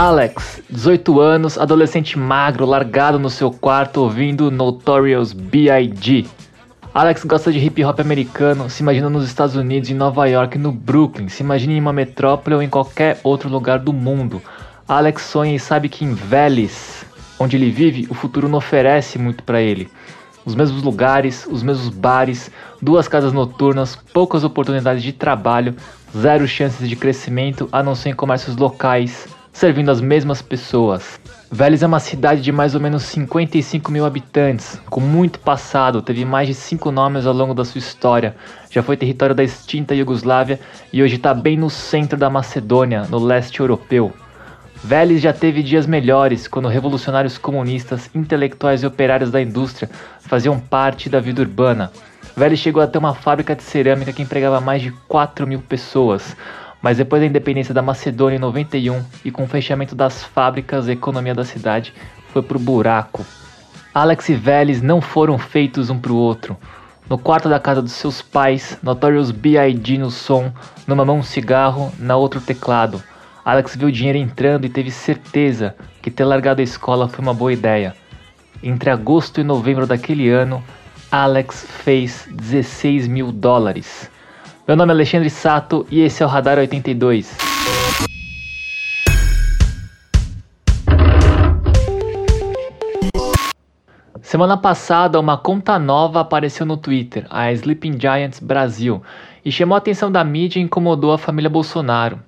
[0.00, 6.24] Alex, 18 anos, adolescente magro, largado no seu quarto ouvindo Notorious B.I.G.
[6.94, 10.70] Alex gosta de hip hop americano, se imagina nos Estados Unidos, em Nova York, no
[10.70, 14.40] Brooklyn, se imagina em uma metrópole ou em qualquer outro lugar do mundo.
[14.86, 17.04] Alex sonha e sabe que em Vélez,
[17.36, 19.90] onde ele vive, o futuro não oferece muito para ele.
[20.44, 25.74] Os mesmos lugares, os mesmos bares, duas casas noturnas, poucas oportunidades de trabalho,
[26.16, 31.20] zero chances de crescimento a não ser em comércios locais, servindo as mesmas pessoas.
[31.50, 36.24] Vélez é uma cidade de mais ou menos 55 mil habitantes, com muito passado, teve
[36.24, 38.36] mais de cinco nomes ao longo da sua história,
[38.70, 40.60] já foi território da extinta Iugoslávia
[40.92, 44.12] e hoje está bem no centro da Macedônia, no leste europeu.
[44.84, 49.90] Vélez já teve dias melhores quando revolucionários comunistas, intelectuais e operários da indústria
[50.20, 51.90] faziam parte da vida urbana.
[52.36, 56.36] Vélez chegou a ter uma fábrica de cerâmica que empregava mais de 4 mil pessoas,
[56.82, 60.92] mas depois da independência da Macedônia em 91 e com o fechamento das fábricas, a
[60.92, 61.92] economia da cidade
[62.32, 63.24] foi pro buraco.
[63.92, 66.56] Alex e Vélez não foram feitos um pro outro.
[67.08, 69.98] No quarto da casa dos seus pais, Notorious B.I.G.
[69.98, 70.52] no som,
[70.86, 73.02] numa mão um cigarro, na outra o teclado.
[73.44, 77.32] Alex viu o dinheiro entrando e teve certeza que ter largado a escola foi uma
[77.32, 77.94] boa ideia.
[78.62, 80.62] Entre agosto e novembro daquele ano,
[81.10, 84.10] Alex fez 16 mil dólares.
[84.68, 87.34] Meu nome é Alexandre Sato e esse é o Radar 82.
[94.20, 99.02] Semana passada, uma conta nova apareceu no Twitter, a Sleeping Giants Brasil,
[99.42, 102.20] e chamou a atenção da mídia e incomodou a família Bolsonaro.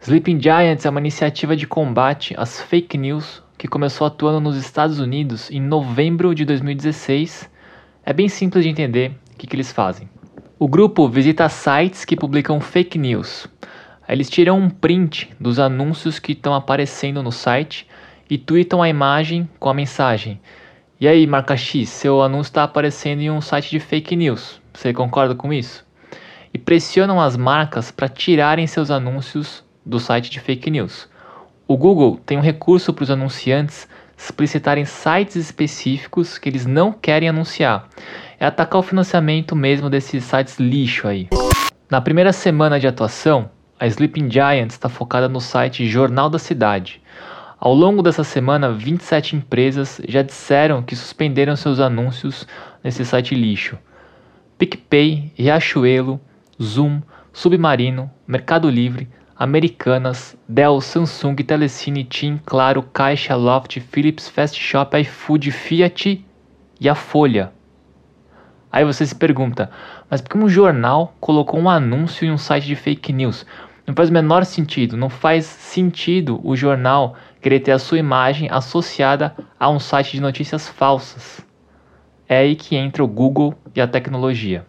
[0.00, 4.98] Sleeping Giants é uma iniciativa de combate às fake news que começou atuando nos Estados
[4.98, 7.48] Unidos em novembro de 2016.
[8.04, 10.08] É bem simples de entender o que, que eles fazem.
[10.64, 13.46] O grupo visita sites que publicam fake news.
[14.08, 17.86] Eles tiram um print dos anúncios que estão aparecendo no site
[18.30, 20.40] e tweetam a imagem com a mensagem.
[20.98, 24.58] E aí, marca X, seu anúncio está aparecendo em um site de fake news.
[24.72, 25.84] Você concorda com isso?
[26.50, 31.06] E pressionam as marcas para tirarem seus anúncios do site de fake news.
[31.68, 33.86] O Google tem um recurso para os anunciantes
[34.16, 37.86] explicitarem sites específicos que eles não querem anunciar
[38.44, 41.28] é atacar o financiamento mesmo desses sites lixo aí.
[41.90, 43.48] Na primeira semana de atuação,
[43.80, 47.00] a Sleeping Giants está focada no site Jornal da Cidade.
[47.58, 52.46] Ao longo dessa semana, 27 empresas já disseram que suspenderam seus anúncios
[52.82, 53.78] nesse site lixo.
[54.58, 56.20] PicPay, Riachuelo,
[56.62, 57.00] Zoom,
[57.32, 65.50] Submarino, Mercado Livre, Americanas, Dell, Samsung, Telecine, TIM, Claro, Caixa, Loft, Philips, Fast Shop, iFood,
[65.50, 66.22] Fiat
[66.78, 67.53] e a Folha.
[68.74, 69.70] Aí você se pergunta,
[70.10, 73.46] mas por que um jornal colocou um anúncio em um site de fake news?
[73.86, 78.48] Não faz o menor sentido, não faz sentido o jornal querer ter a sua imagem
[78.50, 81.40] associada a um site de notícias falsas.
[82.28, 84.64] É aí que entra o Google e a tecnologia.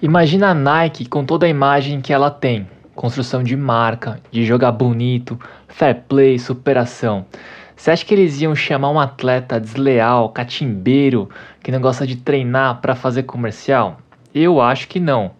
[0.00, 2.64] Imagina a Nike com toda a imagem que ela tem:
[2.94, 5.36] construção de marca, de jogar bonito,
[5.66, 7.26] fair play, superação.
[7.78, 11.30] Você acha que eles iam chamar um atleta desleal, catimbeiro,
[11.62, 13.98] que não gosta de treinar para fazer comercial?
[14.34, 15.30] Eu acho que não,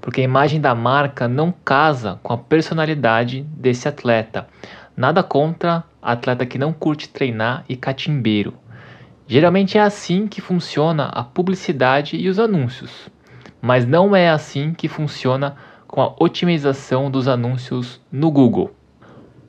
[0.00, 4.46] porque a imagem da marca não casa com a personalidade desse atleta.
[4.96, 8.54] Nada contra atleta que não curte treinar e catimbeiro.
[9.26, 13.10] Geralmente é assim que funciona a publicidade e os anúncios,
[13.60, 15.56] mas não é assim que funciona
[15.88, 18.77] com a otimização dos anúncios no Google.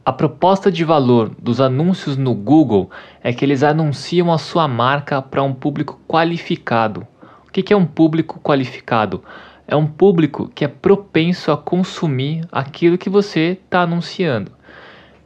[0.06, 2.90] A proposta de valor dos anúncios no Google
[3.22, 7.06] é que eles anunciam a sua marca para um público qualificado.
[7.48, 9.24] O que é um público qualificado?
[9.68, 14.52] É um público que é propenso a consumir aquilo que você está anunciando.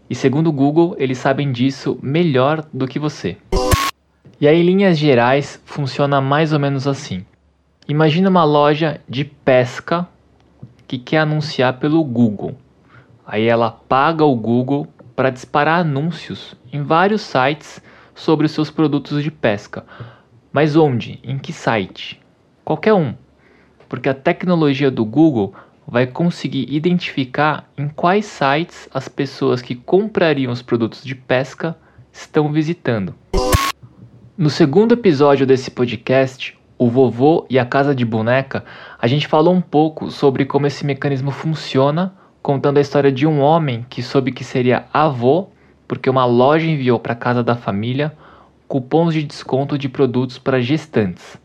[0.10, 3.38] E segundo o Google, eles sabem disso melhor do que você.
[4.42, 7.26] E aí, em linhas gerais, funciona mais ou menos assim.
[7.88, 10.08] Imagina uma loja de pesca
[10.88, 12.56] que quer anunciar pelo Google.
[13.26, 17.82] Aí ela paga o Google para disparar anúncios em vários sites
[18.14, 19.86] sobre os seus produtos de pesca.
[20.52, 21.20] Mas onde?
[21.24, 22.22] Em que site?
[22.64, 23.16] Qualquer um.
[23.88, 25.54] Porque a tecnologia do Google
[25.88, 31.78] vai conseguir identificar em quais sites as pessoas que comprariam os produtos de pesca
[32.12, 33.16] estão visitando.
[34.38, 38.66] No segundo episódio desse podcast, o vovô e a casa de boneca,
[39.00, 42.14] a gente falou um pouco sobre como esse mecanismo funciona
[42.44, 45.48] contando a história de um homem que soube que seria avô
[45.88, 48.14] porque uma loja enviou para casa da família
[48.68, 51.42] cupons de desconto de produtos para gestantes.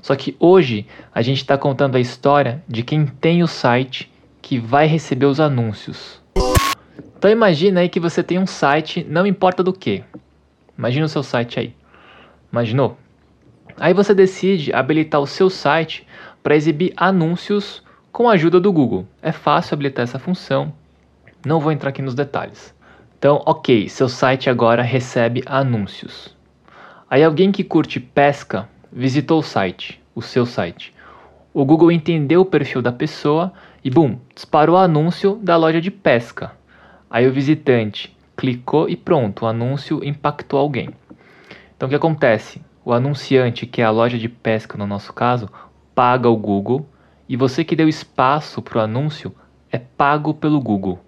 [0.00, 4.10] Só que hoje a gente está contando a história de quem tem o site
[4.40, 6.22] que vai receber os anúncios.
[7.18, 10.02] Então imagina aí que você tem um site, não importa do que.
[10.78, 11.74] Imagina o seu site aí.
[12.50, 12.96] Imaginou?
[13.78, 16.06] Aí você decide habilitar o seu site
[16.42, 19.06] para exibir anúncios com a ajuda do Google.
[19.22, 20.72] É fácil habilitar essa função.
[21.44, 22.74] Não vou entrar aqui nos detalhes.
[23.18, 26.34] Então, ok, seu site agora recebe anúncios.
[27.08, 30.94] Aí alguém que curte pesca visitou o site, o seu site.
[31.52, 33.52] O Google entendeu o perfil da pessoa
[33.84, 36.52] e, bum, disparou o anúncio da loja de pesca.
[37.10, 40.90] Aí o visitante clicou e pronto, o anúncio impactou alguém.
[41.76, 42.62] Então o que acontece?
[42.84, 45.48] O anunciante, que é a loja de pesca no nosso caso,
[45.94, 46.86] paga o Google
[47.30, 49.32] e você que deu espaço para o anúncio
[49.70, 50.98] é pago pelo Google.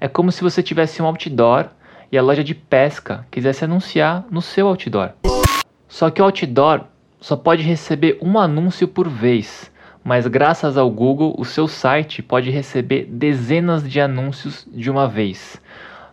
[0.00, 1.66] É como se você tivesse um outdoor
[2.10, 5.10] e a loja de pesca quisesse anunciar no seu outdoor.
[5.86, 6.86] Só que o outdoor
[7.20, 9.70] só pode receber um anúncio por vez,
[10.02, 15.60] mas graças ao Google, o seu site pode receber dezenas de anúncios de uma vez.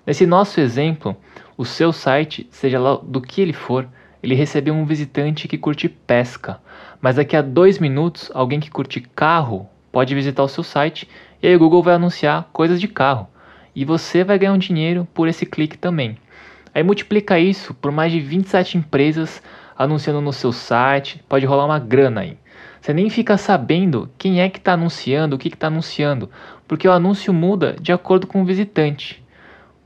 [0.05, 1.15] Nesse nosso exemplo,
[1.57, 3.87] o seu site, seja lá do que ele for,
[4.21, 6.59] ele recebeu um visitante que curte pesca,
[7.01, 11.07] mas daqui a dois minutos, alguém que curte carro pode visitar o seu site
[11.41, 13.27] e aí o Google vai anunciar coisas de carro
[13.75, 16.17] e você vai ganhar um dinheiro por esse clique também.
[16.73, 19.41] Aí multiplica isso por mais de 27 empresas
[19.77, 22.37] anunciando no seu site, pode rolar uma grana aí.
[22.81, 26.29] Você nem fica sabendo quem é que está anunciando, o que está anunciando,
[26.67, 29.23] porque o anúncio muda de acordo com o visitante.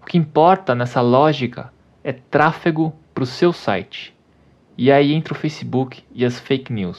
[0.02, 1.72] O que importa nessa lógica
[2.04, 4.13] é tráfego para o seu site.
[4.76, 6.98] E aí entra o Facebook e as fake news.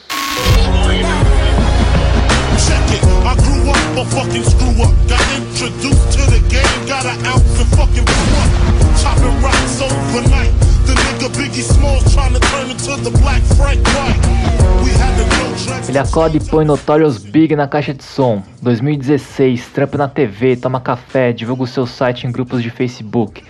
[15.88, 18.40] Ele acorda e põe Notorious Big na caixa de som.
[18.62, 23.42] 2016, trampa na TV, toma café, divulga o seu site em grupos de Facebook.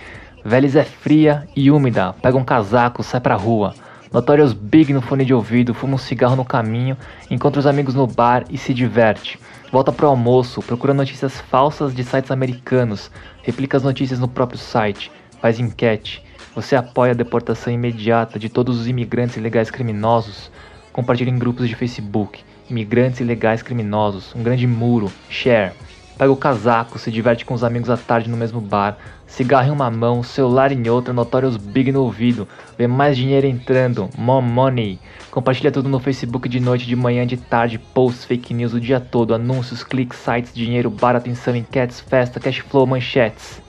[0.43, 3.75] Vélez é fria e úmida, pega um casaco, sai pra rua.
[4.15, 6.95] Notorious Big no fone de ouvido, fuma um cigarro no caminho,
[7.29, 9.37] encontra os amigos no bar e se diverte.
[9.69, 13.11] Volta pro almoço, procura notícias falsas de sites americanos,
[13.43, 16.23] replica as notícias no próprio site, faz enquete.
[16.55, 20.49] Você apoia a deportação imediata de todos os imigrantes ilegais criminosos.
[20.93, 22.41] Compartilha em grupos de Facebook.
[22.69, 25.73] Imigrantes ilegais criminosos, um grande muro, share.
[26.17, 28.97] Pega o casaco, se diverte com os amigos à tarde no mesmo bar,
[29.27, 32.47] cigarro em uma mão, celular em outra, notórios big no ouvido,
[32.77, 34.97] vê mais dinheiro entrando, more money.
[35.29, 39.01] Compartilha tudo no Facebook de noite, de manhã, de tarde, posts, fake news o dia
[39.01, 43.61] todo, anúncios, cliques, sites, dinheiro, bar, atenção, enquetes, festa, cash flow, manchetes.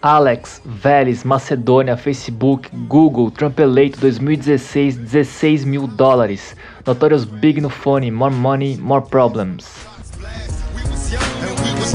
[0.00, 6.56] Alex, Vélez, Macedônia, Facebook, Google, Trump eleito 2016, 16 mil dólares.
[6.86, 9.91] Notorious Big no fone, more money, more problems.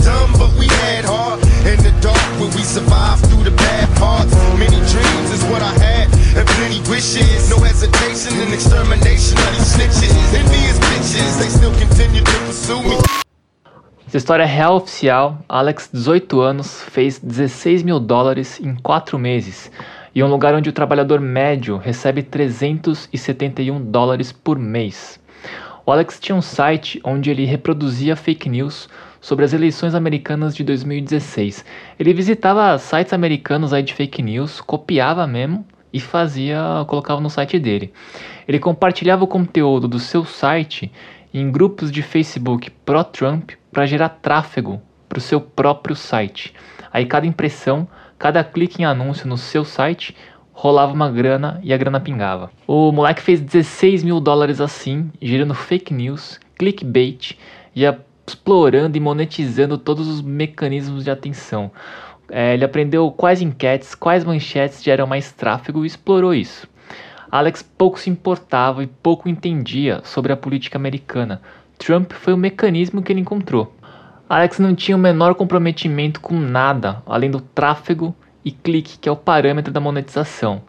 [0.03, 1.39] Dumb, but we had heart.
[1.65, 4.33] In the dark, where we survived through the bad parts.
[4.57, 6.07] Many dreams is what I had,
[6.37, 7.49] and plenty wishes.
[7.49, 10.13] No hesitation in extermination of these snitches.
[10.33, 12.97] Envious bitches, they still continue to pursue me.
[14.07, 15.37] Essa história é real oficial.
[15.49, 19.69] Alex, 18 anos, fez 16 mil dólares em 4 meses.
[20.15, 25.19] E um lugar onde o trabalhador médio recebe 371 dólares por mês.
[25.85, 30.63] O Alex tinha um site onde ele reproduzia fake news sobre as eleições americanas de
[30.63, 31.65] 2016.
[31.99, 37.59] Ele visitava sites americanos aí de fake news, copiava mesmo e fazia, colocava no site
[37.59, 37.93] dele.
[38.47, 40.91] Ele compartilhava o conteúdo do seu site
[41.33, 46.53] em grupos de Facebook pró-Trump para gerar tráfego para o seu próprio site.
[46.91, 50.15] Aí cada impressão, cada clique em anúncio no seu site
[50.51, 52.51] rolava uma grana e a grana pingava.
[52.65, 57.37] O moleque fez 16 mil dólares assim, gerando fake news, clickbait
[57.75, 57.95] e a
[58.27, 61.71] explorando e monetizando todos os mecanismos de atenção.
[62.29, 66.67] É, ele aprendeu quais enquetes, quais manchetes geram mais tráfego e explorou isso.
[67.31, 71.41] Alex pouco se importava e pouco entendia sobre a política americana.
[71.77, 73.73] Trump foi o mecanismo que ele encontrou.
[74.29, 79.11] Alex não tinha o menor comprometimento com nada, além do tráfego e clique, que é
[79.11, 80.61] o parâmetro da monetização.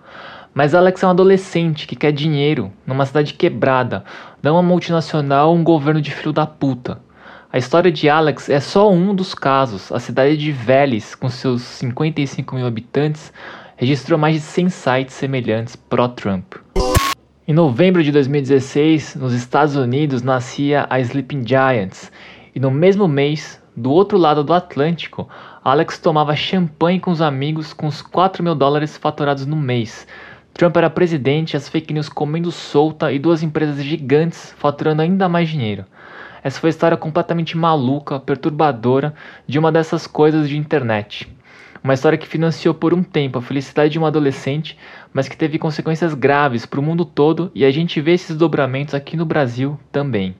[0.54, 4.04] Mas Alex é um adolescente que quer dinheiro numa cidade quebrada,
[4.40, 7.00] não uma multinacional ou um governo de filho da puta.
[7.58, 9.90] A história de Alex é só um dos casos.
[9.90, 13.32] A cidade de Vélez, com seus 55 mil habitantes,
[13.76, 16.54] registrou mais de 100 sites semelhantes pró-Trump.
[17.48, 22.12] Em novembro de 2016, nos Estados Unidos, nascia a Sleeping Giants,
[22.54, 25.28] e no mesmo mês, do outro lado do Atlântico,
[25.64, 30.06] Alex tomava champanhe com os amigos com os 4 mil dólares faturados no mês.
[30.54, 35.48] Trump era presidente, as fake news comendo solta e duas empresas gigantes faturando ainda mais
[35.48, 35.84] dinheiro.
[36.42, 39.14] Essa foi a história completamente maluca, perturbadora
[39.46, 41.28] de uma dessas coisas de internet.
[41.82, 44.76] Uma história que financiou por um tempo a felicidade de um adolescente,
[45.12, 48.94] mas que teve consequências graves para o mundo todo e a gente vê esses dobramentos
[48.94, 50.34] aqui no Brasil também.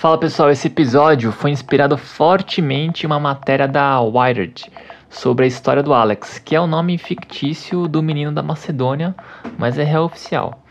[0.00, 4.72] Fala pessoal, esse episódio foi inspirado fortemente em uma matéria da Wired
[5.10, 9.14] sobre a história do Alex, que é o nome fictício do menino da Macedônia,
[9.58, 10.62] mas é real oficial.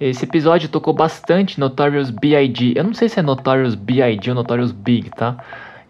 [0.00, 2.74] Esse episódio tocou bastante Notorious B.I.G.
[2.76, 4.30] Eu não sei se é Notorious B.I.G.
[4.30, 5.36] ou Notorious Big, tá?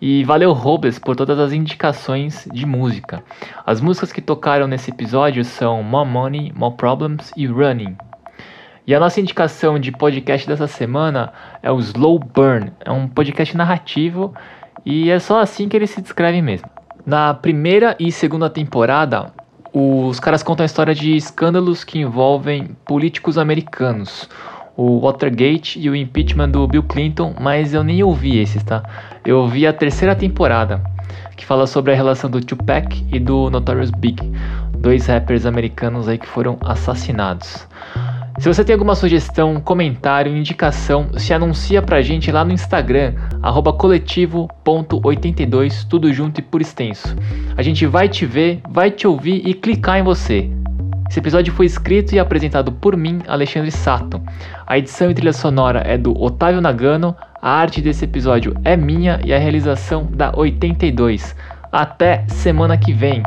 [0.00, 3.24] E valeu Robles por todas as indicações de música.
[3.64, 7.96] As músicas que tocaram nesse episódio são More Money, More Problems e Running.
[8.86, 11.32] E a nossa indicação de podcast dessa semana
[11.62, 12.70] é o Slow Burn.
[12.84, 14.34] É um podcast narrativo
[14.84, 16.73] e é só assim que ele se descreve mesmo.
[17.06, 19.30] Na primeira e segunda temporada,
[19.74, 24.26] os caras contam a história de escândalos que envolvem políticos americanos.
[24.74, 28.82] O Watergate e o impeachment do Bill Clinton, mas eu nem ouvi esses, tá?
[29.22, 30.82] Eu ouvi a terceira temporada,
[31.36, 34.22] que fala sobre a relação do Tupac e do Notorious Big,
[34.78, 37.68] dois rappers americanos aí que foram assassinados.
[38.38, 43.14] Se você tem alguma sugestão, comentário, indicação, se anuncia pra gente lá no Instagram,
[43.78, 47.14] coletivo.82, tudo junto e por extenso.
[47.56, 50.50] A gente vai te ver, vai te ouvir e clicar em você.
[51.08, 54.20] Esse episódio foi escrito e apresentado por mim, Alexandre Sato.
[54.66, 59.20] A edição e trilha sonora é do Otávio Nagano, a arte desse episódio é minha
[59.24, 61.36] e a realização da 82.
[61.70, 63.22] Até semana que vem!